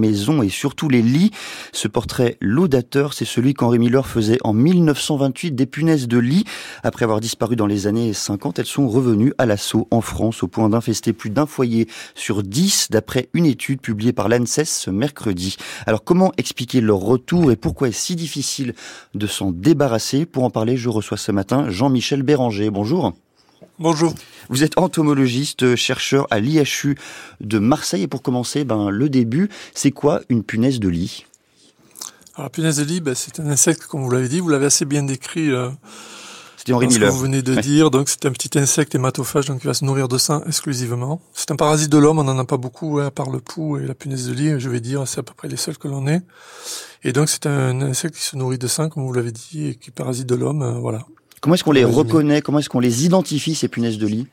maisons 0.00 0.42
et 0.42 0.48
surtout 0.48 0.88
les 0.88 1.02
lits. 1.02 1.30
Ce 1.72 1.86
portrait 1.86 2.36
laudateur, 2.40 3.14
c'est 3.14 3.24
celui 3.24 3.54
qu'Henri 3.54 3.78
Miller 3.78 4.06
faisait 4.06 4.38
en 4.42 4.52
1928 4.52 5.52
des 5.52 5.66
punaises 5.66 6.08
de 6.08 6.18
lit. 6.18 6.44
Après 6.82 7.04
avoir 7.04 7.20
disparu 7.20 7.54
dans 7.54 7.66
les 7.66 7.86
années 7.86 8.12
50, 8.12 8.58
elles 8.58 8.66
sont 8.66 8.88
revenues 8.88 9.32
à 9.38 9.46
l'assaut 9.46 9.86
en 9.92 10.00
France 10.00 10.42
au 10.42 10.48
point 10.48 10.68
d'infester 10.68 11.12
plus 11.12 11.30
d'un 11.30 11.46
foyer 11.46 11.86
sur 12.14 12.42
dix 12.42 12.88
d'après 12.90 13.28
une 13.34 13.46
étude 13.46 13.80
publiée 13.80 14.12
par 14.12 14.28
l'ANSES 14.28 14.64
ce 14.64 14.90
mercredi. 14.90 15.56
Alors 15.86 16.02
comment 16.02 16.32
expliquer 16.36 16.80
leur 16.80 16.98
retour 16.98 17.52
et 17.52 17.56
pourquoi 17.56 17.88
est-ce 17.88 18.00
si 18.00 18.16
difficile 18.16 18.74
de 19.14 19.26
s'en 19.26 19.52
débarrasser? 19.52 20.26
Pour 20.26 20.44
en 20.44 20.50
parler, 20.50 20.76
je 20.76 20.88
reçois 20.88 21.16
ce 21.16 21.32
matin 21.32 21.68
Jean-Michel 21.68 22.22
Béranger. 22.22 22.70
Bonjour. 22.70 23.12
Bonjour. 23.80 24.12
Vous 24.50 24.62
êtes 24.62 24.76
entomologiste, 24.76 25.74
chercheur 25.74 26.26
à 26.30 26.38
l'IHU 26.38 26.98
de 27.40 27.58
Marseille. 27.58 28.02
Et 28.02 28.08
pour 28.08 28.20
commencer, 28.20 28.64
ben, 28.64 28.90
le 28.90 29.08
début, 29.08 29.48
c'est 29.74 29.90
quoi 29.90 30.20
une 30.28 30.44
punaise 30.44 30.80
de 30.80 30.88
lit? 30.90 31.24
Alors, 32.34 32.44
la 32.44 32.50
punaise 32.50 32.76
de 32.76 32.84
lit, 32.84 33.00
ben, 33.00 33.14
c'est 33.14 33.40
un 33.40 33.46
insecte, 33.46 33.86
comme 33.86 34.02
vous 34.02 34.10
l'avez 34.10 34.28
dit, 34.28 34.40
vous 34.40 34.50
l'avez 34.50 34.66
assez 34.66 34.84
bien 34.84 35.02
décrit. 35.02 35.50
Euh, 35.50 35.70
C'était 36.58 36.74
Henri 36.74 36.88
Miller. 36.88 37.08
Ce 37.08 37.14
que 37.14 37.16
vous 37.16 37.22
venez 37.22 37.40
de 37.40 37.54
dire, 37.54 37.90
donc 37.90 38.10
c'est 38.10 38.26
un 38.26 38.32
petit 38.32 38.58
insecte 38.58 38.94
hématophage, 38.94 39.46
donc 39.46 39.64
il 39.64 39.66
va 39.66 39.72
se 39.72 39.86
nourrir 39.86 40.08
de 40.08 40.18
sang 40.18 40.42
exclusivement. 40.46 41.22
C'est 41.32 41.50
un 41.50 41.56
parasite 41.56 41.88
de 41.88 41.96
l'homme, 41.96 42.18
on 42.18 42.24
n'en 42.24 42.38
a 42.38 42.44
pas 42.44 42.58
beaucoup, 42.58 42.98
hein, 42.98 43.06
à 43.06 43.10
part 43.10 43.30
le 43.30 43.40
pouls 43.40 43.78
et 43.78 43.86
la 43.86 43.94
punaise 43.94 44.28
de 44.28 44.34
lit, 44.34 44.60
je 44.60 44.68
vais 44.68 44.80
dire, 44.80 45.08
c'est 45.08 45.20
à 45.20 45.22
peu 45.22 45.32
près 45.32 45.48
les 45.48 45.56
seuls 45.56 45.78
que 45.78 45.88
l'on 45.88 46.06
ait. 46.06 46.20
Et 47.02 47.14
donc 47.14 47.30
c'est 47.30 47.46
un 47.46 47.80
insecte 47.80 48.14
qui 48.14 48.22
se 48.26 48.36
nourrit 48.36 48.58
de 48.58 48.66
sang, 48.66 48.90
comme 48.90 49.06
vous 49.06 49.12
l'avez 49.14 49.32
dit, 49.32 49.68
et 49.68 49.74
qui 49.74 49.90
parasite 49.90 50.26
de 50.26 50.34
l'homme, 50.34 50.60
euh, 50.60 50.72
voilà. 50.72 51.06
Comment 51.40 51.54
est-ce 51.54 51.64
qu'on 51.64 51.72
les 51.72 51.84
reconnaît? 51.84 52.42
Comment 52.42 52.58
est-ce 52.58 52.68
qu'on 52.68 52.80
les 52.80 53.04
identifie, 53.04 53.54
ces 53.54 53.68
punaises 53.68 53.98
de 53.98 54.06
lit? 54.06 54.26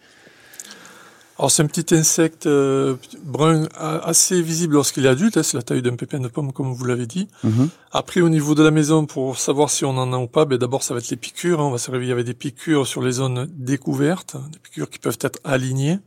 Alors 1.39 1.51
c'est 1.51 1.61
un 1.61 1.67
petit 1.67 1.93
insecte 1.93 2.47
euh, 2.47 2.95
brun 3.23 3.67
assez 3.75 4.41
visible 4.41 4.73
lorsqu'il 4.73 5.05
est 5.05 5.09
adulte, 5.09 5.37
hein, 5.37 5.43
c'est 5.43 5.55
la 5.55 5.61
taille 5.61 5.83
d'un 5.83 5.95
pépin 5.95 6.19
de 6.19 6.27
pomme 6.27 6.51
comme 6.51 6.73
vous 6.73 6.85
l'avez 6.85 7.05
dit. 7.05 7.27
Mhm. 7.43 7.69
Après 7.91 8.21
au 8.21 8.29
niveau 8.29 8.55
de 8.55 8.63
la 8.63 8.71
maison, 8.71 9.05
pour 9.05 9.37
savoir 9.37 9.69
si 9.69 9.85
on 9.85 9.95
en 9.97 10.13
a 10.13 10.17
ou 10.17 10.25
pas, 10.25 10.45
ben, 10.45 10.57
d'abord 10.57 10.81
ça 10.81 10.95
va 10.95 10.99
être 10.99 11.11
les 11.11 11.15
piqûres. 11.17 11.61
Hein. 11.61 11.65
On 11.65 11.71
va 11.71 11.77
se 11.77 11.91
réveiller 11.91 12.11
avec 12.11 12.25
des 12.25 12.33
piqûres 12.33 12.87
sur 12.87 13.03
les 13.03 13.11
zones 13.11 13.47
découvertes, 13.55 14.35
des 14.51 14.57
piqûres 14.57 14.89
qui 14.89 14.97
peuvent 14.97 15.19
être 15.21 15.39
alignées. 15.43 15.99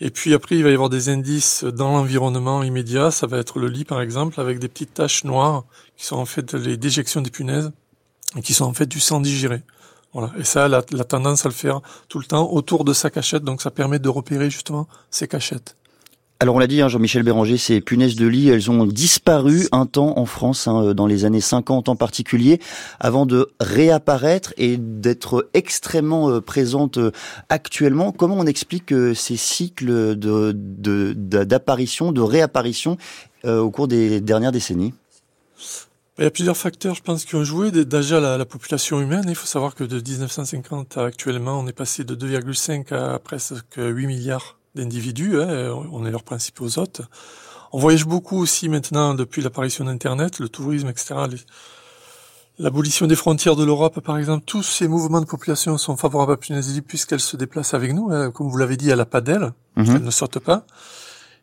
Et 0.00 0.10
puis 0.10 0.34
après 0.34 0.56
il 0.56 0.62
va 0.62 0.70
y 0.70 0.74
avoir 0.74 0.90
des 0.90 1.08
indices 1.08 1.64
dans 1.64 1.92
l'environnement 1.92 2.62
immédiat, 2.62 3.10
ça 3.10 3.26
va 3.26 3.38
être 3.38 3.58
le 3.58 3.68
lit 3.68 3.86
par 3.86 4.02
exemple, 4.02 4.38
avec 4.40 4.58
des 4.58 4.68
petites 4.68 4.92
taches 4.92 5.24
noires 5.24 5.64
qui 5.96 6.04
sont 6.04 6.16
en 6.16 6.26
fait 6.26 6.52
les 6.52 6.76
déjections 6.76 7.22
des 7.22 7.30
punaises 7.30 7.72
et 8.36 8.42
qui 8.42 8.52
sont 8.52 8.66
en 8.66 8.74
fait 8.74 8.86
du 8.86 9.00
sang 9.00 9.20
digéré. 9.20 9.62
Voilà. 10.14 10.32
Et 10.38 10.44
ça, 10.44 10.68
la, 10.68 10.82
la 10.92 11.04
tendance 11.04 11.44
à 11.44 11.48
le 11.48 11.54
faire 11.54 11.80
tout 12.08 12.18
le 12.18 12.24
temps 12.24 12.50
autour 12.50 12.84
de 12.84 12.92
sa 12.92 13.10
cachette, 13.10 13.44
donc 13.44 13.60
ça 13.60 13.70
permet 13.70 13.98
de 13.98 14.08
repérer 14.08 14.48
justement 14.48 14.88
ses 15.10 15.28
cachettes. 15.28 15.76
Alors 16.40 16.56
on 16.56 16.58
l'a 16.58 16.66
dit, 16.66 16.82
hein, 16.82 16.88
Jean-Michel 16.88 17.22
Béranger, 17.22 17.56
ces 17.56 17.80
punaises 17.80 18.16
de 18.16 18.26
lit, 18.26 18.48
elles 18.48 18.70
ont 18.70 18.84
disparu 18.84 19.68
un 19.70 19.86
temps 19.86 20.18
en 20.18 20.26
France, 20.26 20.66
hein, 20.66 20.92
dans 20.92 21.06
les 21.06 21.24
années 21.24 21.40
50 21.40 21.88
en 21.88 21.96
particulier, 21.96 22.60
avant 22.98 23.24
de 23.24 23.50
réapparaître 23.60 24.52
et 24.56 24.76
d'être 24.76 25.48
extrêmement 25.54 26.28
euh, 26.28 26.40
présentes 26.40 26.98
euh, 26.98 27.12
actuellement. 27.48 28.10
Comment 28.10 28.36
on 28.36 28.46
explique 28.46 28.92
euh, 28.92 29.14
ces 29.14 29.36
cycles 29.36 30.16
de, 30.16 30.52
d'apparition, 31.14 32.10
de, 32.12 32.20
réapparition 32.20 32.98
au 33.46 33.70
cours 33.70 33.88
des 33.88 34.20
dernières 34.20 34.52
décennies? 34.52 34.92
Il 36.18 36.24
y 36.24 36.26
a 36.26 36.30
plusieurs 36.30 36.56
facteurs, 36.56 36.94
je 36.94 37.02
pense, 37.02 37.24
qui 37.24 37.34
ont 37.34 37.44
joué. 37.44 37.70
Déjà, 37.72 38.20
la, 38.20 38.38
la 38.38 38.44
population 38.44 39.00
humaine, 39.00 39.24
il 39.28 39.34
faut 39.34 39.46
savoir 39.46 39.74
que 39.74 39.82
de 39.82 39.96
1950 40.00 40.96
à 40.96 41.04
actuellement, 41.04 41.58
on 41.58 41.66
est 41.66 41.72
passé 41.72 42.04
de 42.04 42.14
2,5 42.14 42.94
à 42.94 43.18
presque 43.18 43.76
8 43.76 44.06
milliards 44.06 44.58
d'individus. 44.74 45.40
Hein, 45.40 45.74
on 45.92 46.06
est 46.06 46.10
leurs 46.10 46.22
principaux 46.22 46.78
hôtes. 46.78 47.02
On 47.72 47.78
voyage 47.78 48.06
beaucoup 48.06 48.38
aussi 48.38 48.68
maintenant 48.68 49.14
depuis 49.14 49.42
l'apparition 49.42 49.84
d'Internet, 49.84 50.38
le 50.38 50.48
tourisme, 50.48 50.88
etc. 50.88 51.16
L'abolition 52.60 53.08
des 53.08 53.16
frontières 53.16 53.56
de 53.56 53.64
l'Europe, 53.64 53.98
par 53.98 54.16
exemple, 54.16 54.44
tous 54.46 54.62
ces 54.62 54.86
mouvements 54.86 55.20
de 55.20 55.26
population 55.26 55.76
sont 55.76 55.96
favorables 55.96 56.30
à 56.30 56.36
Punaise 56.36 56.80
puisqu'elle 56.86 57.18
se 57.18 57.36
déplace 57.36 57.74
avec 57.74 57.92
nous. 57.92 58.12
Hein. 58.12 58.30
Comme 58.30 58.48
vous 58.48 58.56
l'avez 58.56 58.76
dit, 58.76 58.90
elle 58.90 58.98
n'a 58.98 59.06
pas 59.06 59.20
d'aile, 59.20 59.52
elle 59.76 60.04
ne 60.04 60.10
saute 60.12 60.38
pas. 60.38 60.64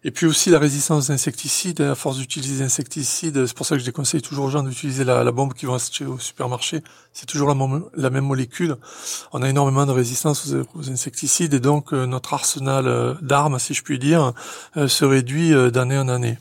Et 0.03 0.09
puis 0.09 0.25
aussi 0.25 0.49
la 0.49 0.57
résistance 0.57 1.09
aux 1.09 1.11
insecticides, 1.11 1.81
à 1.81 1.93
force 1.93 2.17
d'utiliser 2.17 2.57
des 2.57 2.63
insecticides, 2.63 3.45
c'est 3.45 3.55
pour 3.55 3.67
ça 3.67 3.75
que 3.75 3.81
je 3.81 3.85
déconseille 3.85 4.23
toujours 4.23 4.45
aux 4.45 4.49
gens 4.49 4.63
d'utiliser 4.63 5.03
la, 5.03 5.31
bombe 5.31 5.53
qui 5.53 5.67
vont 5.67 5.75
acheter 5.75 6.05
au 6.05 6.17
supermarché. 6.17 6.81
C'est 7.13 7.27
toujours 7.27 7.53
la, 7.53 7.81
la, 7.95 8.09
même 8.09 8.25
molécule. 8.25 8.77
On 9.31 9.43
a 9.43 9.49
énormément 9.49 9.85
de 9.85 9.91
résistance 9.91 10.51
aux, 10.73 10.89
insecticides 10.89 11.53
et 11.53 11.59
donc 11.59 11.93
euh, 11.93 12.07
notre 12.07 12.33
arsenal 12.33 12.87
euh, 12.87 13.13
d'armes, 13.21 13.59
si 13.59 13.75
je 13.75 13.83
puis 13.83 13.99
dire, 13.99 14.33
euh, 14.75 14.87
se 14.87 15.05
réduit 15.05 15.51
d'année 15.71 15.99
en 15.99 16.07
année. 16.07 16.39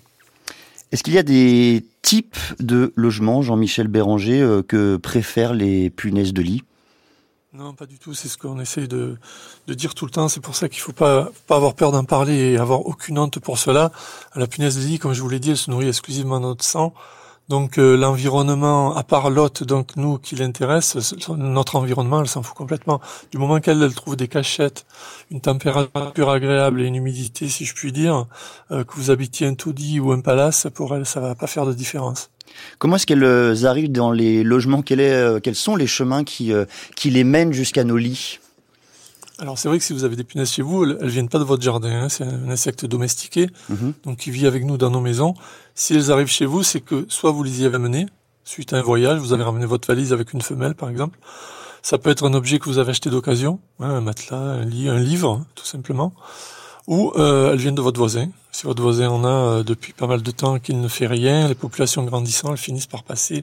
Est-ce 0.91 1.03
qu'il 1.03 1.13
y 1.13 1.19
a 1.19 1.23
des 1.23 1.85
types 2.01 2.39
de 2.61 2.95
logements, 2.97 3.43
Jean-Michel 3.43 3.89
Béranger, 3.89 4.63
que 4.67 4.97
préfèrent 4.97 5.55
les 5.55 5.91
punaises 5.91 6.33
de 6.33 6.41
lit? 6.41 6.63
Non, 7.53 7.75
pas 7.75 7.87
du 7.87 7.99
tout. 7.99 8.15
C'est 8.15 8.29
ce 8.29 8.39
qu'on 8.39 8.61
essaye 8.61 8.87
de, 8.87 9.19
dire 9.67 9.95
tout 9.95 10.05
le 10.05 10.13
temps. 10.13 10.29
C'est 10.29 10.41
pour 10.41 10.55
ça 10.55 10.69
qu'il 10.69 10.81
faut 10.81 10.93
pas, 10.93 11.31
pas 11.49 11.57
avoir 11.57 11.75
peur 11.75 11.91
d'en 11.91 12.05
parler 12.05 12.53
et 12.53 12.59
avoir 12.59 12.87
aucune 12.87 13.19
honte 13.19 13.41
pour 13.41 13.59
cela. 13.59 13.91
La 14.37 14.47
punaise 14.47 14.77
de 14.77 14.83
lit, 14.83 14.99
comme 15.01 15.15
je 15.15 15.21
vous 15.21 15.29
l'ai 15.29 15.41
dit, 15.41 15.51
elle 15.51 15.57
se 15.57 15.71
nourrit 15.71 15.89
exclusivement 15.89 16.39
de 16.39 16.47
notre 16.47 16.65
sang. 16.65 16.95
Donc 17.51 17.79
euh, 17.79 17.97
l'environnement, 17.97 18.97
à 18.97 19.03
part 19.03 19.29
l'hôte, 19.29 19.65
donc 19.65 19.97
nous 19.97 20.19
qui 20.19 20.37
l'intéresse, 20.37 20.97
notre 21.31 21.75
environnement, 21.75 22.21
elle 22.21 22.29
s'en 22.29 22.45
fout 22.45 22.57
complètement. 22.57 23.01
Du 23.33 23.39
moment 23.39 23.59
qu'elle 23.59 23.83
elle 23.83 23.93
trouve 23.93 24.15
des 24.15 24.29
cachettes, 24.29 24.87
une 25.33 25.41
température 25.41 26.31
agréable 26.31 26.81
et 26.81 26.85
une 26.85 26.95
humidité, 26.95 27.49
si 27.49 27.65
je 27.65 27.75
puis 27.75 27.91
dire, 27.91 28.27
euh, 28.71 28.85
que 28.85 28.93
vous 28.95 29.11
habitiez 29.11 29.49
un 29.49 29.55
taudis 29.55 29.99
ou 29.99 30.13
un 30.13 30.21
palace, 30.21 30.69
pour 30.73 30.95
elle, 30.95 31.05
ça 31.05 31.19
va 31.19 31.35
pas 31.35 31.49
faire 31.49 31.67
de 31.67 31.73
différence. 31.73 32.31
Comment 32.79 32.97
est-ce 32.97 33.07
qu'elles 33.07 33.25
euh, 33.25 33.65
arrivent 33.65 33.93
dans 33.93 34.13
les 34.13 34.43
logements? 34.43 34.83
Euh, 34.91 35.41
Quels 35.41 35.55
sont 35.55 35.77
les 35.77 35.87
chemins 35.87 36.25
qui, 36.25 36.53
euh, 36.53 36.65
qui 36.97 37.11
les 37.11 37.25
mènent 37.25 37.53
jusqu'à 37.53 37.85
nos 37.85 37.97
lits? 37.97 38.39
Alors 39.39 39.59
c'est 39.59 39.69
vrai 39.69 39.79
que 39.79 39.85
si 39.85 39.95
vous 39.95 40.05
avez 40.05 40.17
des 40.17 40.25
punaises 40.25 40.53
chez 40.53 40.63
vous, 40.63 40.85
elles, 40.85 40.99
elles 41.01 41.09
viennent 41.09 41.29
pas 41.29 41.39
de 41.39 41.45
votre 41.45 41.63
jardin. 41.63 42.03
Hein. 42.03 42.09
c'est 42.09 42.25
un 42.25 42.51
insecte 42.51 42.85
domestiqué, 42.85 43.49
mhm. 43.71 43.95
donc 44.05 44.19
qui 44.19 44.31
vit 44.31 44.47
avec 44.47 44.65
nous 44.65 44.77
dans 44.77 44.91
nos 44.91 45.01
maisons. 45.01 45.35
Si 45.75 45.95
elles 45.95 46.13
arrivent 46.13 46.29
chez 46.29 46.45
vous, 46.45 46.63
c'est 46.63 46.81
que 46.81 47.07
soit 47.09 47.31
vous 47.31 47.43
les 47.43 47.63
y 47.63 47.65
avez 47.65 47.77
amenées 47.77 48.07
suite 48.45 48.73
à 48.73 48.79
un 48.79 48.83
voyage, 48.83 49.19
vous 49.19 49.33
avez 49.33 49.45
ramené 49.45 49.65
votre 49.65 49.89
valise 49.89 50.13
avec 50.13 50.33
une 50.33 50.43
femelle 50.43 50.75
par 50.75 50.91
exemple. 50.91 51.19
Ça 51.83 51.97
peut 51.97 52.11
être 52.11 52.27
un 52.27 52.35
objet 52.35 52.59
que 52.59 52.67
vous 52.67 52.79
avez 52.79 52.91
acheté 52.91 53.09
d'occasion, 53.09 53.61
hein, 53.79 53.89
un 53.89 54.01
matelas, 54.03 54.37
un 54.37 54.65
lit, 54.65 54.89
un 54.89 54.99
livre, 54.99 55.31
hein, 55.31 55.47
tout 55.55 55.65
simplement 55.65 56.13
ou 56.91 57.13
euh, 57.15 57.53
elles 57.53 57.59
viennent 57.59 57.77
de 57.77 57.81
votre 57.81 58.01
voisin. 58.01 58.29
Si 58.51 58.65
votre 58.65 58.83
voisin 58.83 59.09
en 59.09 59.25
a 59.25 59.29
euh, 59.29 59.63
depuis 59.63 59.93
pas 59.93 60.09
mal 60.09 60.23
de 60.23 60.31
temps 60.33 60.59
qu'il 60.59 60.81
ne 60.81 60.89
fait 60.89 61.07
rien, 61.07 61.47
les 61.47 61.55
populations 61.55 62.03
grandissant, 62.03 62.51
elles 62.51 62.59
finissent 62.59 62.89
par 62.89 63.05
passer 63.05 63.43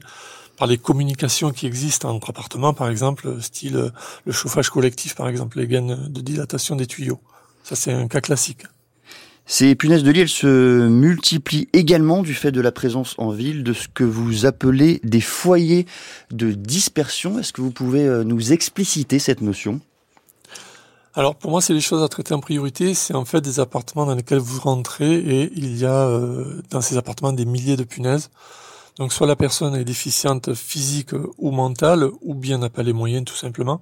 par 0.58 0.68
les 0.68 0.76
communications 0.76 1.50
qui 1.50 1.66
existent 1.66 2.10
entre 2.10 2.30
appartements, 2.30 2.74
par 2.74 2.90
exemple, 2.90 3.40
style 3.40 3.76
euh, 3.76 3.90
le 4.26 4.32
chauffage 4.32 4.68
collectif, 4.68 5.14
par 5.14 5.28
exemple, 5.28 5.58
les 5.58 5.66
gaines 5.66 6.08
de 6.10 6.20
dilatation 6.20 6.76
des 6.76 6.86
tuyaux. 6.86 7.20
Ça, 7.64 7.74
c'est 7.74 7.92
un 7.92 8.06
cas 8.06 8.20
classique. 8.20 8.64
Ces 9.46 9.74
punaises 9.74 10.02
de 10.02 10.10
lit, 10.10 10.20
elles 10.20 10.28
se 10.28 10.86
multiplient 10.86 11.68
également 11.72 12.20
du 12.22 12.34
fait 12.34 12.52
de 12.52 12.60
la 12.60 12.70
présence 12.70 13.14
en 13.16 13.30
ville 13.30 13.64
de 13.64 13.72
ce 13.72 13.88
que 13.88 14.04
vous 14.04 14.44
appelez 14.44 15.00
des 15.04 15.22
foyers 15.22 15.86
de 16.30 16.52
dispersion. 16.52 17.38
Est-ce 17.38 17.54
que 17.54 17.62
vous 17.62 17.70
pouvez 17.70 18.04
euh, 18.04 18.24
nous 18.24 18.52
expliciter 18.52 19.18
cette 19.18 19.40
notion? 19.40 19.80
Alors 21.18 21.34
pour 21.34 21.50
moi, 21.50 21.60
c'est 21.60 21.74
les 21.74 21.80
choses 21.80 22.04
à 22.04 22.08
traiter 22.08 22.32
en 22.32 22.38
priorité. 22.38 22.94
C'est 22.94 23.14
en 23.14 23.24
fait 23.24 23.40
des 23.40 23.58
appartements 23.58 24.06
dans 24.06 24.14
lesquels 24.14 24.38
vous 24.38 24.60
rentrez 24.60 25.16
et 25.16 25.50
il 25.56 25.76
y 25.76 25.84
a 25.84 26.06
euh, 26.06 26.62
dans 26.70 26.80
ces 26.80 26.96
appartements 26.96 27.32
des 27.32 27.44
milliers 27.44 27.76
de 27.76 27.82
punaises. 27.82 28.30
Donc 28.98 29.12
soit 29.12 29.26
la 29.26 29.34
personne 29.34 29.74
est 29.74 29.84
déficiente 29.84 30.54
physique 30.54 31.10
ou 31.38 31.50
mentale, 31.50 32.08
ou 32.22 32.34
bien 32.34 32.58
n'a 32.58 32.70
pas 32.70 32.84
les 32.84 32.92
moyens 32.92 33.24
tout 33.24 33.34
simplement. 33.34 33.80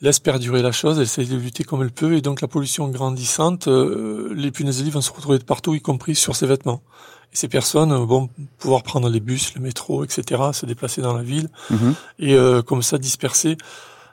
Laisse 0.00 0.20
perdurer 0.20 0.62
la 0.62 0.72
chose, 0.72 0.96
elle 0.96 1.02
essaie 1.02 1.26
de 1.26 1.36
lutter 1.36 1.64
comme 1.64 1.82
elle 1.82 1.90
peut, 1.90 2.14
et 2.14 2.22
donc 2.22 2.40
la 2.40 2.48
pollution 2.48 2.88
grandissante, 2.88 3.68
euh, 3.68 4.32
les 4.34 4.50
punaises 4.50 4.78
de 4.78 4.84
lit 4.84 4.90
vont 4.90 5.02
se 5.02 5.12
retrouver 5.12 5.38
de 5.38 5.44
partout, 5.44 5.74
y 5.74 5.82
compris 5.82 6.14
sur 6.14 6.34
ses 6.34 6.46
vêtements. 6.46 6.80
Et 7.34 7.36
ces 7.36 7.48
personnes 7.48 7.92
vont 7.92 8.30
pouvoir 8.58 8.84
prendre 8.84 9.10
les 9.10 9.20
bus, 9.20 9.54
le 9.54 9.60
métro, 9.60 10.02
etc., 10.02 10.42
se 10.52 10.64
déplacer 10.64 11.02
dans 11.02 11.14
la 11.14 11.22
ville, 11.22 11.50
mhm. 11.68 11.94
et 12.20 12.34
euh, 12.34 12.62
comme 12.62 12.82
ça 12.82 12.96
disperser 12.96 13.58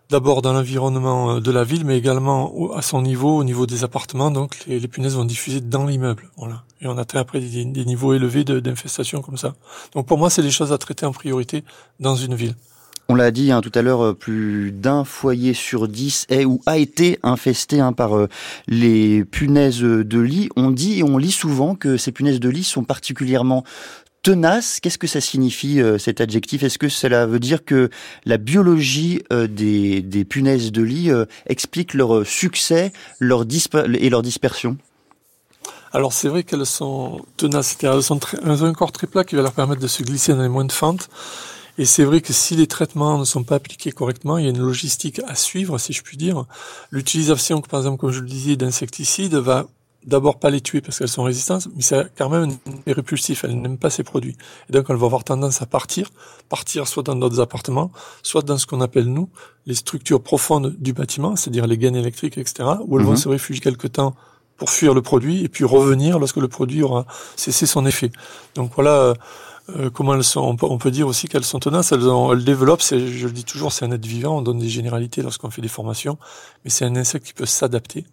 d'abord 0.10 0.42
dans 0.42 0.54
l'environnement 0.54 1.36
euh, 1.36 1.40
de 1.40 1.52
la 1.52 1.64
ville, 1.64 1.86
mais 1.86 1.98
également 1.98 2.74
à 2.76 2.82
son 2.82 3.02
niveau, 3.02 3.38
au 3.38 3.44
niveau 3.44 3.66
des 3.66 3.84
appartements. 3.84 4.32
Donc 4.32 4.58
les, 4.68 4.88
punaises 4.88 5.16
vont 5.16 5.26
diffuser 5.26 5.62
dans 5.62 5.86
l'immeuble. 5.86 6.30
Et 6.82 6.88
on 6.88 6.98
atteint 6.98 7.20
après 7.20 7.40
des, 7.40 7.66
niveaux 7.86 8.14
élevés 8.14 8.44
d'infestation 8.44 9.22
comme 9.22 9.38
ça. 9.38 9.56
Donc 9.94 10.06
pour 10.06 10.18
moi, 10.18 10.30
c'est 10.30 10.42
des 10.42 10.52
choses 10.52 10.72
à 10.72 10.78
traiter 10.78 11.06
en 11.06 11.12
priorité 11.12 11.64
dans 12.00 12.16
une 12.16 12.36
ville. 12.36 12.56
On 13.08 13.14
l'a 13.14 13.30
dit 13.30 13.52
hein, 13.52 13.62
tout 13.62 13.72
à 13.76 13.84
l'heure, 13.84 14.04
euh, 14.04 14.14
plus 14.14 14.72
d'un 14.72 15.04
foyer 15.04 15.54
sur 15.54 15.88
dix 15.88 16.26
est 16.30 16.44
ou 16.44 16.60
a 16.66 16.80
été 16.80 17.20
infesté 17.22 17.80
hein, 17.80 17.94
par 17.94 18.18
euh, 18.18 18.28
les 18.68 19.24
punaises 19.24 19.82
de 19.82 20.20
lit. 20.20 20.50
On 20.56 20.72
dit 20.72 21.00
et 21.00 21.04
on 21.04 21.20
lit 21.20 21.32
souvent 21.32 21.76
que 21.76 21.98
ces 21.98 22.12
punaises 22.12 22.40
de 22.40 22.50
lit 22.50 22.64
sont 22.64 22.84
particulièrement 22.84 23.64
tenace, 24.26 24.80
qu'est-ce 24.80 24.98
que 24.98 25.06
ça 25.06 25.22
signifie 25.22 25.80
euh, 25.80 26.00
cet 26.00 26.20
adjectif? 26.20 26.64
Est-ce 26.64 26.80
que 26.80 26.90
cela 26.90 27.28
veut 27.28 27.40
dire 27.40 27.64
que 27.64 27.92
la 28.26 28.38
biologie 28.38 29.22
euh, 29.32 29.46
des, 29.46 30.26
punaises 30.28 30.72
de 30.72 30.82
lit 30.82 31.12
euh, 31.12 31.26
explique 31.46 31.94
leur 31.94 32.26
succès 32.26 32.92
leur 33.20 33.46
et 33.46 34.10
leur 34.10 34.24
dispersion? 34.24 34.78
Alors 35.94 36.12
c'est 36.12 36.28
vrai 36.28 36.42
qu'elles 36.42 36.66
sont 36.66 37.22
tenaces, 37.38 37.78
elles, 37.84 38.02
sont 38.02 38.20
elles 38.44 38.64
ont 38.64 38.66
un 38.66 38.74
corps 38.74 38.92
très 38.92 39.06
plat 39.06 39.24
qui 39.24 39.36
va 39.36 39.44
leur 39.44 39.54
permettre 39.54 39.82
de 39.82 39.88
se 39.88 40.02
glisser 40.02 40.34
dans 40.34 40.42
les 40.42 40.50
moindres 40.50 40.74
fentes. 40.74 41.08
Et 41.78 41.86
c'est 41.86 42.04
vrai 42.04 42.20
que 42.22 42.34
si 42.34 42.56
les 42.56 42.66
traitements 42.66 43.20
ne 43.20 43.26
sont 43.26 43.44
pas 43.44 43.56
appliqués 43.56 43.92
correctement, 43.92 44.40
il 44.40 44.46
y 44.46 44.48
a 44.48 44.50
une 44.50 44.66
logistique 44.66 45.22
à 45.28 45.36
suivre, 45.36 45.78
si 45.78 45.94
je 45.94 46.02
puis 46.02 46.18
dire. 46.18 46.46
L'utilisation, 46.90 47.62
par 47.62 47.82
exemple, 47.82 48.00
comme 48.00 48.12
je 48.12 48.22
le 48.22 48.28
disais, 48.28 48.56
d'insecticides 48.56 49.36
va 49.36 49.68
d'abord 50.06 50.40
pas 50.40 50.50
les 50.50 50.62
tuer 50.62 50.82
parce 50.82 51.00
qu'elles 51.00 51.08
sont 51.08 51.24
résistantes, 51.24 51.68
mais 51.76 51.82
c'est 51.82 52.08
quand 52.18 52.30
même 52.30 52.58
un 52.88 52.94
répulsif, 52.94 53.44
elles 53.44 53.60
n'aiment 53.60 53.78
pas 53.78 53.90
ces 53.90 54.04
produits. 54.04 54.38
Et 54.70 54.74
donc 54.74 54.86
elles 54.90 54.96
vont 54.96 55.08
avoir 55.08 55.24
tendance 55.24 55.62
à 55.62 55.66
partir, 55.66 56.10
partir 56.50 56.88
soit 56.88 57.04
dans 57.04 57.16
d'autres 57.16 57.40
appartements, 57.40 57.92
soit 58.24 58.44
dans 58.44 58.58
ce 58.58 58.66
qu'on 58.66 58.82
appelle 58.82 59.06
nous 59.06 59.30
les 59.66 59.76
structures 59.76 60.22
profondes 60.22 60.76
du 60.78 60.94
bâtiment, 60.94 61.36
c'est-à-dire 61.36 61.66
les 61.66 61.78
gaines 61.78 61.96
électriques, 61.96 62.38
etc., 62.38 62.70
où 62.86 63.00
elles 63.00 63.06
vont 63.06 63.12
mhm. 63.12 63.18
se 63.18 63.30
réfugier 63.30 63.62
quelque 63.62 63.88
temps 63.88 64.16
pour 64.58 64.70
fuir 64.70 64.94
le 64.94 65.02
produit 65.02 65.44
et 65.44 65.50
puis 65.50 65.66
revenir 65.66 66.20
lorsque 66.20 66.38
le 66.38 66.48
produit 66.48 66.84
aura 66.84 67.06
cessé 67.36 67.66
son 67.66 67.86
effet. 67.86 68.12
Donc 68.54 68.72
voilà 68.76 69.16
euh, 69.76 69.90
comment 69.90 70.14
elles 70.14 70.24
sont. 70.24 70.58
On 70.62 70.78
peut, 70.78 70.92
dire 70.92 71.08
aussi 71.08 71.28
qu'elles 71.28 71.44
sont 71.44 71.60
tenaces. 71.60 71.92
Elles, 71.92 72.08
elles 72.32 72.46
développent. 72.46 72.84
Je 72.84 73.26
le 73.26 73.34
dis 73.34 73.44
toujours, 73.44 73.74
c'est 73.74 73.86
un 73.86 73.92
être 73.92 74.06
vivant. 74.06 74.38
On 74.38 74.42
donne 74.42 74.60
des 74.60 74.70
généralités 74.70 75.22
lorsqu'on 75.22 75.50
fait 75.50 75.62
des 75.62 75.68
formations, 75.68 76.18
mais 76.64 76.70
c'est 76.70 76.86
un 76.86 76.96
insecte 76.96 77.26
qui 77.26 77.34
peut 77.34 77.46
s'adapter. 77.46 78.06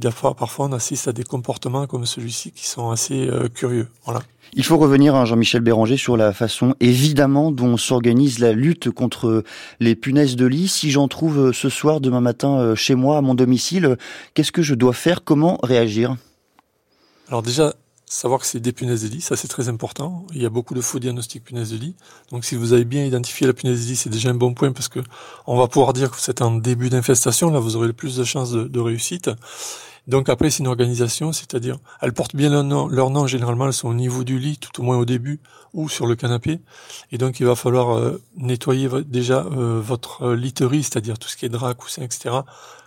Parfois, 0.00 0.66
on 0.66 0.72
assiste 0.72 1.08
à 1.08 1.12
des 1.12 1.24
comportements 1.24 1.86
comme 1.86 2.06
celui-ci 2.06 2.50
qui 2.52 2.66
sont 2.66 2.90
assez 2.90 3.28
euh, 3.28 3.48
curieux. 3.48 3.88
Voilà. 4.04 4.20
Il 4.54 4.64
faut 4.64 4.76
revenir, 4.76 5.14
hein, 5.14 5.24
Jean-Michel 5.24 5.60
Béranger, 5.60 5.96
sur 5.96 6.16
la 6.16 6.32
façon 6.32 6.74
évidemment 6.80 7.52
dont 7.52 7.76
s'organise 7.76 8.38
la 8.38 8.52
lutte 8.52 8.90
contre 8.90 9.44
les 9.80 9.94
punaises 9.94 10.36
de 10.36 10.46
lit. 10.46 10.68
Si 10.68 10.90
j'en 10.90 11.08
trouve 11.08 11.38
euh, 11.38 11.52
ce 11.52 11.68
soir, 11.68 12.00
demain 12.00 12.20
matin, 12.20 12.58
euh, 12.58 12.74
chez 12.74 12.94
moi, 12.94 13.18
à 13.18 13.20
mon 13.20 13.34
domicile, 13.34 13.96
qu'est-ce 14.34 14.52
que 14.52 14.62
je 14.62 14.74
dois 14.74 14.92
faire? 14.92 15.24
Comment 15.24 15.58
réagir? 15.62 16.16
Alors 17.28 17.42
déjà, 17.42 17.74
savoir 18.12 18.40
que 18.40 18.46
c'est 18.46 18.60
des 18.60 18.72
punaises 18.72 19.02
de 19.02 19.08
lit, 19.08 19.20
ça 19.20 19.36
c'est 19.36 19.48
très 19.48 19.68
important. 19.68 20.26
Il 20.34 20.42
y 20.42 20.46
a 20.46 20.50
beaucoup 20.50 20.74
de 20.74 20.80
faux 20.80 20.98
diagnostics 20.98 21.44
punaises 21.44 21.70
de 21.70 21.76
lit. 21.76 21.96
Donc 22.30 22.44
si 22.44 22.56
vous 22.56 22.72
avez 22.72 22.84
bien 22.84 23.04
identifié 23.04 23.46
la 23.46 23.54
punaise 23.54 23.84
de 23.84 23.90
lit, 23.90 23.96
c'est 23.96 24.10
déjà 24.10 24.30
un 24.30 24.34
bon 24.34 24.54
point 24.54 24.72
parce 24.72 24.88
que 24.88 25.00
on 25.46 25.56
va 25.56 25.66
pouvoir 25.66 25.92
dire 25.92 26.10
que 26.10 26.18
c'est 26.20 26.42
en 26.42 26.52
début 26.52 26.90
d'infestation. 26.90 27.50
Là, 27.50 27.58
vous 27.58 27.76
aurez 27.76 27.86
le 27.86 27.92
plus 27.92 28.16
de 28.16 28.24
chances 28.24 28.52
de, 28.52 28.80
réussite. 28.80 29.30
Donc 30.08 30.28
après, 30.28 30.50
c'est 30.50 30.58
une 30.58 30.66
organisation, 30.66 31.32
c'est-à-dire, 31.32 31.78
elles 32.00 32.12
portent 32.12 32.34
bien 32.34 32.50
leur 32.50 32.64
nom, 32.64 32.88
leur 32.88 33.10
nom, 33.10 33.28
généralement, 33.28 33.66
elles 33.66 33.72
sont 33.72 33.88
au 33.88 33.94
niveau 33.94 34.24
du 34.24 34.38
lit, 34.38 34.58
tout 34.58 34.80
au 34.80 34.84
moins 34.84 34.98
au 34.98 35.04
début, 35.04 35.38
ou 35.74 35.88
sur 35.88 36.06
le 36.06 36.16
canapé. 36.16 36.58
Et 37.12 37.18
donc, 37.18 37.38
il 37.38 37.46
va 37.46 37.54
falloir 37.54 37.96
euh, 37.96 38.20
nettoyer 38.36 38.88
déjà 39.06 39.44
euh, 39.44 39.80
votre 39.80 40.22
euh, 40.22 40.36
literie, 40.36 40.82
c'est-à-dire 40.82 41.20
tout 41.20 41.28
ce 41.28 41.36
qui 41.36 41.46
est 41.46 41.48
drap, 41.48 41.74
coussin, 41.74 42.02
etc., 42.02 42.40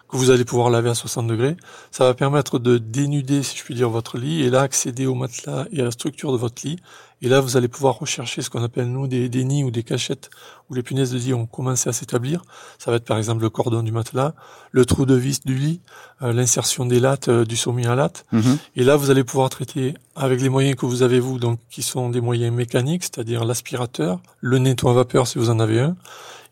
que 0.08 0.18
vous 0.18 0.30
allez 0.30 0.46
pouvoir 0.46 0.70
laver 0.70 0.90
à 0.90 0.96
60 0.96 1.28
degrés. 1.28 1.58
Ça 1.92 2.06
va 2.06 2.14
permettre 2.14 2.60
de 2.60 2.78
dénuder, 2.78 3.44
si 3.44 3.58
je 3.58 3.64
puis 3.64 3.76
dire, 3.76 3.90
votre 3.90 4.18
lit 4.18 4.44
et 4.44 4.50
là 4.50 4.62
accéder 4.62 5.06
au 5.06 5.16
matelas 5.16 5.66
et 5.72 5.82
à 5.82 5.84
la 5.84 5.92
structure 5.92 6.32
de 6.32 6.38
votre 6.38 6.66
lit. 6.66 6.78
Et 7.22 7.30
là, 7.30 7.40
vous 7.40 7.58
allez 7.58 7.68
pouvoir 7.68 7.98
rechercher 7.98 8.42
ce 8.42 8.50
qu'on 8.50 8.64
appelle, 8.64 8.88
nous, 8.88 9.08
des, 9.08 9.30
des, 9.30 9.44
nids 9.46 9.64
ou 9.64 9.72
des 9.72 9.84
cachettes 9.84 10.30
où 10.70 10.74
les 10.74 10.84
punaises 10.84 11.12
de 11.12 11.18
lit 11.18 11.34
ont 11.34 11.46
commencé 11.46 11.90
à 11.90 11.94
s'établir. 11.94 12.44
Ça 12.78 12.92
va 12.92 12.98
être 12.98 13.06
par 13.06 13.18
exemple 13.18 13.42
le 13.42 13.50
cordon 13.50 13.84
du 13.84 13.92
matelas, 13.92 14.34
le 14.72 14.86
trou 14.86 15.06
de 15.06 15.16
vis 15.16 15.46
du 15.46 15.56
lit, 15.56 15.82
euh, 16.22 16.34
l'insertion 16.34 16.86
des 16.86 17.00
lattes, 17.00 17.30
euh, 17.30 17.46
du 17.46 17.56
sommier 17.56 17.88
à 17.88 17.96
lattes. 17.96 18.26
Mhm. 18.32 18.58
Et 18.76 18.84
là, 18.84 18.96
vous 18.98 19.10
allez 19.12 19.24
pouvoir 19.24 19.50
traiter 19.50 19.94
avec 20.16 20.42
les 20.42 20.50
moyens 20.50 20.76
que 20.76 20.86
vous 20.86 21.04
avez, 21.04 21.20
vous, 21.20 21.40
donc 21.40 21.60
qui 21.70 21.84
sont 21.84 22.10
des 22.10 22.22
moyens 22.22 22.54
mécaniques, 22.54 23.04
c'est-à-dire 23.04 23.46
l'aspirateur, 23.46 24.20
le 24.42 24.60
nettoie 24.60 24.94
vapeur 24.94 25.28
si 25.28 25.38
vous 25.38 25.50
en 25.50 25.60
avez 25.60 25.80
un, 25.80 25.96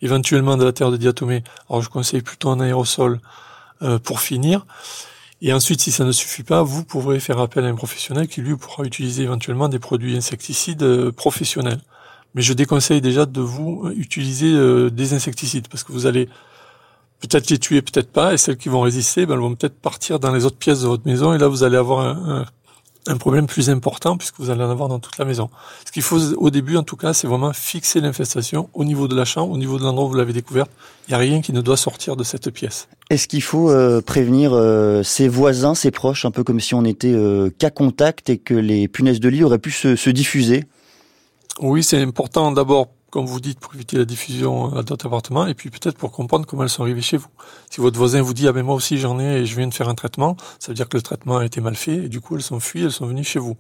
éventuellement 0.02 0.58
de 0.58 0.64
la 0.64 0.72
terre 0.72 0.92
de 0.92 0.98
diatomée. 0.98 1.44
Alors 1.70 1.82
je 1.82 1.90
conseille 1.90 2.22
plutôt 2.22 2.50
un 2.50 2.60
aérosol 2.60 3.20
euh, 3.82 4.00
pour 4.00 4.22
finir. 4.22 4.66
Et 5.46 5.52
ensuite, 5.52 5.82
si 5.82 5.92
ça 5.92 6.06
ne 6.06 6.14
suffit 6.14 6.44
pas, 6.44 6.64
vous 6.64 6.86
pourrez 6.86 7.20
faire 7.20 7.38
appel 7.40 7.66
à 7.66 7.68
un 7.68 7.76
professionnel 7.76 8.30
qui 8.30 8.40
lui 8.40 8.56
pourra 8.56 8.86
utiliser 8.86 9.24
éventuellement 9.24 9.68
des 9.68 9.78
produits 9.78 10.16
insecticides 10.16 10.84
euh, 10.84 11.12
professionnels. 11.12 11.82
Mais 12.34 12.42
je 12.42 12.54
déconseille 12.54 13.02
déjà 13.02 13.26
de 13.26 13.42
vous 13.42 13.92
utiliser 13.98 14.54
euh, 14.54 14.90
des 14.90 15.14
insecticides 15.14 15.68
parce 15.68 15.84
que 15.84 15.92
vous 15.92 16.06
allez 16.06 16.30
peut-être 17.20 17.50
les 17.50 17.60
tuer, 17.60 17.82
peut-être 17.82 18.10
pas, 18.10 18.34
et 18.34 18.38
celles 18.38 18.56
qui 18.56 18.70
vont 18.70 18.80
résister, 18.80 19.26
ben, 19.26 19.34
elles 19.34 19.42
vont 19.42 19.54
peut-être 19.54 19.78
partir 19.78 20.18
dans 20.18 20.32
les 20.32 20.46
autres 20.46 20.58
pièces 20.58 20.82
de 20.82 20.88
votre 20.88 21.06
maison, 21.06 21.34
et 21.34 21.38
là 21.38 21.50
vous 21.50 21.64
allez 21.64 21.78
avoir 21.78 22.00
un, 22.00 22.40
un 22.40 22.46
problème 23.18 23.48
plus 23.48 23.70
important 23.70 24.18
puisque 24.18 24.40
vous 24.40 24.50
allez 24.50 24.64
en 24.64 24.70
avoir 24.70 24.90
dans 24.90 25.00
toute 25.00 25.18
la 25.18 25.26
maison. 25.26 25.50
Ce 25.86 25.92
qu'il 25.92 26.02
faut 26.02 26.20
au 26.36 26.50
début, 26.50 26.78
en 26.78 26.84
tout 26.84 26.96
cas, 26.96 27.14
c'est 27.14 27.28
vraiment 27.28 27.54
fixer 27.54 28.00
l'infestation 28.02 28.70
au 28.74 28.84
niveau 28.84 29.08
de 29.08 29.16
la 29.16 29.26
chambre, 29.26 29.54
au 29.54 29.58
niveau 29.58 29.78
de 29.78 29.84
l'endroit 29.84 30.06
où 30.06 30.10
vous 30.10 30.16
l'avez 30.16 30.34
découverte. 30.34 30.72
Il 31.08 31.12
n'y 31.12 31.16
a 31.16 31.18
rien 31.18 31.42
qui 31.42 31.54
ne 31.54 31.62
doit 31.62 31.78
sortir 31.78 32.16
de 32.16 32.24
cette 32.24 32.50
pièce. 32.50 32.88
Est-ce 33.10 33.28
qu'il 33.28 33.44
faut 33.44 33.70
euh, 33.70 34.02
prévenir 34.02 34.54
euh, 34.54 35.04
ses 35.04 35.28
voisins, 35.28 35.76
ses 35.76 35.92
proches, 35.92 36.26
un 36.26 36.32
peu 36.32 36.44
comme 36.44 36.60
si 36.60 36.74
on 36.74 36.86
était 36.86 37.14
euh, 37.14 37.50
cas 37.50 37.70
contact 37.70 38.30
et 38.30 38.38
que 38.38 38.54
les 38.54 38.88
punaises 38.88 39.20
de 39.20 39.30
lit 39.30 39.44
auraient 39.44 39.60
pu 39.60 39.72
se, 39.72 39.96
se 39.96 40.10
diffuser? 40.10 40.64
Oui, 41.60 41.84
c'est 41.84 42.02
important 42.02 42.52
d'abord 42.52 42.88
comme 43.14 43.28
vous 43.28 43.40
dites, 43.40 43.60
pour 43.60 43.76
éviter 43.76 43.96
la 43.96 44.06
diffusion 44.06 44.76
à 44.76 44.82
d'autres 44.82 45.06
appartements, 45.06 45.46
et 45.46 45.54
puis 45.54 45.70
peut-être 45.70 46.00
pour 46.00 46.12
comprendre 46.12 46.48
comment 46.48 46.64
elles 46.64 46.70
sont 46.70 46.82
arrivées 46.82 47.04
chez 47.04 47.18
vous. 47.18 47.28
Si 47.70 47.80
votre 47.80 47.96
voisin 47.96 48.24
vous 48.24 48.34
dit, 48.34 48.48
ah 48.48 48.52
ben 48.54 48.66
moi 48.66 48.74
aussi 48.74 48.98
j'en 48.98 49.20
ai 49.20 49.42
et 49.42 49.46
je 49.46 49.56
viens 49.56 49.68
de 49.68 49.74
faire 49.74 49.88
un 49.88 49.94
traitement, 49.94 50.36
ça 50.58 50.72
veut 50.72 50.74
dire 50.74 50.90
que 50.90 50.98
le 50.98 51.04
traitement 51.04 51.38
a 51.38 51.46
été 51.46 51.62
mal 51.62 51.76
fait, 51.76 52.06
et 52.06 52.10
du 52.10 52.22
coup 52.22 52.36
elles 52.38 52.42
sont 52.42 52.60
fuies, 52.60 52.82
elles 52.82 52.92
sont 52.92 53.06
venues 53.06 53.24
chez 53.24 53.38
vous. 53.38 53.56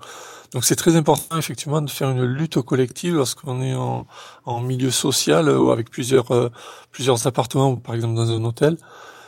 Donc 0.53 0.63
c'est 0.63 0.75
très 0.75 0.95
important 0.95 1.37
effectivement 1.37 1.81
de 1.83 1.89
faire 1.91 2.09
une 2.09 2.23
lutte 2.23 2.59
collective 2.61 3.13
lorsqu'on 3.13 3.61
est 3.61 3.75
en, 3.75 4.07
en, 4.45 4.59
milieu 4.59 4.89
social 4.89 5.47
ou 5.47 5.69
avec 5.69 5.91
plusieurs, 5.91 6.31
euh, 6.31 6.49
plusieurs 6.91 7.27
appartements, 7.27 7.73
ou 7.73 7.75
par 7.77 7.93
exemple 7.93 8.15
dans 8.15 8.31
un 8.31 8.43
hôtel. 8.43 8.77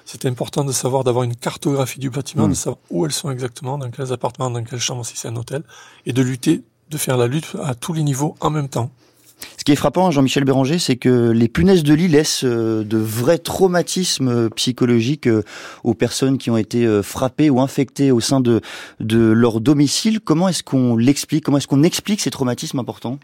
C'est 0.05 0.25
important 0.25 0.63
de 0.63 0.71
savoir 0.71 1.03
d'avoir 1.03 1.23
une 1.23 1.35
cartographie 1.35 1.99
du 1.99 2.09
bâtiment, 2.09 2.47
de 2.47 2.53
mmh. 2.53 2.55
savoir 2.55 2.77
où 2.89 3.05
elles 3.05 3.11
sont 3.11 3.29
exactement, 3.29 3.77
dans 3.77 3.91
quels 3.91 4.11
appartements, 4.11 4.49
dans 4.49 4.63
quelle 4.63 4.79
chambre 4.79 5.05
si 5.05 5.15
c'est 5.17 5.27
un 5.27 5.35
hôtel, 5.35 5.61
et 6.07 6.13
de 6.13 6.23
lutter, 6.23 6.63
de 6.89 6.97
faire 6.97 7.15
la 7.15 7.27
lutte 7.27 7.55
à 7.61 7.75
tous 7.75 7.93
les 7.93 8.01
niveaux 8.01 8.35
en 8.39 8.49
même 8.49 8.69
temps. 8.69 8.89
Ce 9.57 9.63
qui 9.63 9.71
est 9.71 9.75
frappant, 9.75 10.11
Jean-Michel 10.11 10.43
Béranger, 10.43 10.79
c'est 10.79 10.95
que 10.95 11.31
les 11.31 11.47
punaises 11.47 11.83
de 11.83 11.93
lit 11.93 12.07
laissent 12.07 12.43
euh, 12.43 12.83
de 12.83 12.97
vrais 12.97 13.37
traumatismes 13.37 14.27
euh, 14.27 14.49
psychologiques 14.49 15.27
euh, 15.27 15.43
aux 15.83 15.93
personnes 15.93 16.37
qui 16.37 16.49
ont 16.49 16.57
été 16.57 17.01
frappées 17.03 17.49
ou 17.49 17.59
infectées 17.59 18.11
au 18.11 18.19
sein 18.19 18.39
de, 18.39 18.61
de 18.99 19.19
leur 19.19 19.61
domicile. 19.61 20.19
Comment 20.19 20.49
est-ce 20.49 20.63
qu'on 20.63 20.95
l'explique? 20.95 21.43
Comment 21.43 21.57
est-ce 21.57 21.67
qu'on 21.67 21.83
explique 21.83 22.21
ces 22.21 22.31
traumatismes 22.31 22.79
importants? 22.79 23.19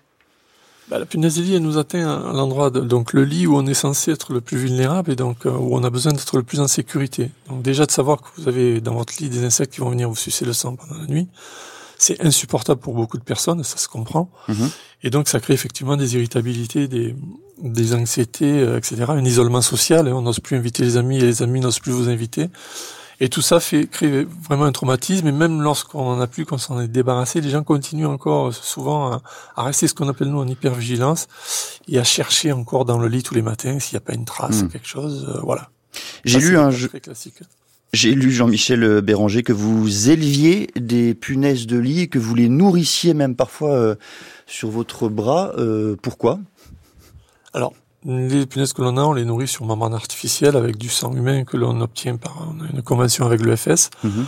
Bah, 0.89 0.99
la 0.99 1.05
punaise 1.05 1.37
de 1.37 1.43
lit, 1.43 1.55
elle 1.55 1.61
nous 1.61 1.77
atteint 1.77 2.09
à 2.09 2.33
l'endroit, 2.33 2.69
donc 2.69 3.13
le 3.13 3.23
lit 3.23 3.47
où 3.47 3.55
on 3.55 3.65
est 3.65 3.73
censé 3.73 4.11
être 4.11 4.33
le 4.33 4.41
plus 4.41 4.57
vulnérable 4.57 5.11
et 5.11 5.15
donc 5.15 5.45
où 5.45 5.75
on 5.75 5.83
a 5.83 5.89
besoin 5.89 6.11
d'être 6.11 6.35
le 6.35 6.43
plus 6.43 6.59
en 6.59 6.67
sécurité. 6.67 7.29
Donc 7.47 7.61
déjà 7.61 7.85
de 7.85 7.91
savoir 7.91 8.21
que 8.21 8.27
vous 8.37 8.47
avez 8.47 8.81
dans 8.81 8.95
votre 8.95 9.13
lit 9.21 9.29
des 9.29 9.45
insectes 9.45 9.73
qui 9.73 9.79
vont 9.79 9.91
venir 9.91 10.09
vous 10.09 10.15
sucer 10.15 10.43
le 10.43 10.53
sang 10.53 10.75
pendant 10.75 10.99
la 10.99 11.07
nuit, 11.07 11.27
c'est 12.01 12.19
insupportable 12.25 12.81
pour 12.81 12.95
beaucoup 12.95 13.19
de 13.19 13.23
personnes, 13.23 13.63
ça 13.63 13.77
se 13.77 13.87
comprend. 13.87 14.31
Mhm. 14.47 14.71
Et 15.03 15.11
donc 15.11 15.27
ça 15.27 15.39
crée 15.39 15.53
effectivement 15.53 15.97
des 15.97 16.15
irritabilités, 16.15 16.87
des, 16.87 17.15
des 17.61 17.93
anxiétés, 17.93 18.59
euh, 18.59 18.79
etc. 18.79 19.05
Un 19.09 19.23
isolement 19.23 19.61
social, 19.61 20.07
hein. 20.07 20.13
on 20.15 20.23
n'ose 20.23 20.39
plus 20.39 20.57
inviter 20.57 20.81
les 20.81 20.97
amis 20.97 21.17
et 21.17 21.21
les 21.21 21.43
amis 21.43 21.59
n'osent 21.59 21.79
plus 21.79 21.91
vous 21.91 22.09
inviter. 22.09 22.49
Et 23.19 23.29
tout 23.29 23.43
ça 23.43 23.59
fait 23.59 23.85
créer 23.85 24.25
vraiment 24.49 24.65
un 24.65 24.71
traumatisme. 24.71 25.27
Et 25.27 25.31
même 25.31 25.61
lorsqu'on 25.61 26.07
en 26.07 26.19
a 26.19 26.25
plus, 26.25 26.43
qu'on 26.43 26.57
s'en 26.57 26.81
est 26.81 26.87
débarrassé, 26.87 27.39
les 27.39 27.51
gens 27.51 27.61
continuent 27.61 28.07
encore 28.07 28.47
euh, 28.47 28.51
souvent 28.51 29.11
à, 29.11 29.21
à 29.55 29.61
rester 29.61 29.87
ce 29.87 29.93
qu'on 29.93 30.09
appelle 30.09 30.29
nous 30.29 30.39
en 30.39 30.47
hypervigilance 30.47 31.27
et 31.87 31.99
à 31.99 32.03
chercher 32.03 32.51
encore 32.51 32.83
dans 32.83 32.97
le 32.97 33.09
lit 33.09 33.21
tous 33.21 33.35
les 33.35 33.43
matins 33.43 33.77
s'il 33.77 33.93
n'y 33.93 33.97
a 33.97 34.05
pas 34.05 34.15
une 34.15 34.25
trace, 34.25 34.63
mhm. 34.63 34.69
quelque 34.69 34.87
chose. 34.87 35.27
Euh, 35.29 35.39
voilà. 35.43 35.69
J'ai 36.25 36.39
lu 36.39 36.57
un 36.57 36.71
jeu. 36.71 36.87
classique. 36.87 37.35
J'ai 37.93 38.15
lu, 38.15 38.31
Jean-Michel 38.31 39.01
Béranger, 39.01 39.43
que 39.43 39.51
vous 39.51 40.09
éleviez 40.09 40.69
des 40.79 41.13
punaises 41.13 41.67
de 41.67 41.77
lit, 41.77 42.07
que 42.07 42.19
vous 42.19 42.35
les 42.35 42.47
nourrissiez 42.47 43.13
même 43.13 43.35
parfois 43.35 43.71
euh, 43.71 43.95
sur 44.47 44.69
votre 44.69 45.09
bras. 45.09 45.51
Euh, 45.57 45.97
pourquoi? 46.01 46.39
Alors, 47.53 47.73
les 48.05 48.45
punaises 48.45 48.71
que 48.71 48.81
l'on 48.81 48.95
a, 48.95 49.01
on 49.01 49.11
les 49.11 49.25
nourrit 49.25 49.49
sur 49.49 49.65
membrane 49.65 49.93
artificielle 49.93 50.55
avec 50.55 50.77
du 50.77 50.87
sang 50.87 51.13
humain 51.13 51.43
que 51.43 51.57
l'on 51.57 51.81
obtient 51.81 52.15
par 52.15 52.53
une 52.73 52.81
convention 52.81 53.25
avec 53.25 53.41
l'EFS. 53.41 53.89
Mhm. 54.05 54.25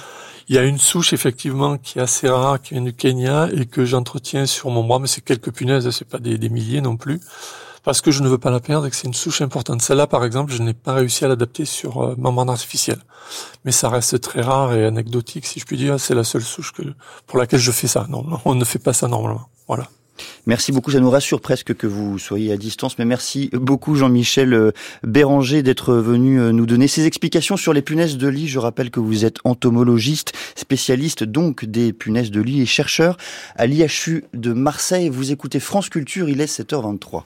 Il 0.49 0.55
y 0.55 0.57
a 0.57 0.63
une 0.63 0.77
souche 0.77 1.13
effectivement 1.13 1.77
qui 1.77 1.99
est 1.99 2.01
assez 2.01 2.27
rare, 2.27 2.61
qui 2.61 2.73
vient 2.73 2.83
du 2.83 2.91
Kenya 2.91 3.47
et 3.53 3.65
que 3.65 3.85
j'entretiens 3.85 4.45
sur 4.45 4.71
mon 4.71 4.83
bras, 4.83 4.99
mais 4.99 5.07
c'est 5.07 5.23
quelques 5.23 5.53
punaises, 5.53 5.89
c'est 5.89 6.07
pas 6.07 6.19
des, 6.19 6.37
des 6.37 6.49
milliers 6.49 6.81
non 6.81 6.97
plus 6.97 7.21
parce 7.83 8.01
que 8.01 8.11
je 8.11 8.21
ne 8.23 8.29
veux 8.29 8.37
pas 8.37 8.51
la 8.51 8.59
perdre 8.59 8.87
et 8.87 8.89
que 8.89 8.95
c'est 8.95 9.07
une 9.07 9.13
souche 9.13 9.41
importante. 9.41 9.81
Celle-là, 9.81 10.07
par 10.07 10.25
exemple, 10.25 10.53
je 10.53 10.61
n'ai 10.63 10.73
pas 10.73 10.93
réussi 10.93 11.25
à 11.25 11.27
l'adapter 11.27 11.65
sur 11.65 12.03
euh, 12.03 12.15
membrane 12.17 12.49
artificielle. 12.49 12.99
Mais 13.65 13.71
ça 13.71 13.89
reste 13.89 14.19
très 14.21 14.41
rare 14.41 14.73
et 14.73 14.85
anecdotique, 14.85 15.45
si 15.45 15.59
je 15.59 15.65
puis 15.65 15.77
dire. 15.77 15.99
C'est 15.99 16.15
la 16.15 16.23
seule 16.23 16.43
souche 16.43 16.71
que, 16.71 16.83
pour 17.27 17.37
laquelle 17.37 17.59
je 17.59 17.71
fais 17.71 17.87
ça. 17.87 18.07
Non, 18.09 18.25
on 18.45 18.55
ne 18.55 18.65
fait 18.65 18.79
pas 18.79 18.93
ça 18.93 19.07
normalement. 19.07 19.47
Voilà. 19.67 19.89
Merci 20.45 20.71
beaucoup, 20.71 20.91
ça 20.91 20.99
nous 20.99 21.09
rassure 21.09 21.41
presque 21.41 21.73
que 21.73 21.87
vous 21.87 22.19
soyez 22.19 22.51
à 22.51 22.57
distance, 22.57 22.99
mais 22.99 23.05
merci 23.05 23.49
beaucoup 23.53 23.95
Jean-Michel 23.95 24.53
euh, 24.53 24.71
Béranger 25.03 25.63
d'être 25.63 25.95
venu 25.95 26.39
euh, 26.39 26.51
nous 26.51 26.65
donner 26.65 26.87
ces 26.87 27.05
explications 27.05 27.57
sur 27.57 27.73
les 27.73 27.81
punaises 27.81 28.17
de 28.17 28.27
lit. 28.27 28.47
Je 28.47 28.59
rappelle 28.59 28.91
que 28.91 28.99
vous 28.99 29.25
êtes 29.25 29.37
entomologiste, 29.43 30.33
spécialiste 30.55 31.23
donc 31.23 31.65
des 31.65 31.93
punaises 31.93 32.29
de 32.29 32.41
lit 32.41 32.61
et 32.61 32.65
chercheur 32.65 33.17
à 33.55 33.65
l'IHU 33.65 34.25
de 34.33 34.53
Marseille. 34.53 35.09
Vous 35.09 35.31
écoutez 35.31 35.59
France 35.59 35.89
Culture, 35.89 36.29
il 36.29 36.41
est 36.41 36.59
7h23. 36.59 37.23